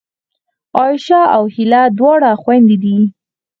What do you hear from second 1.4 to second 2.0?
هیله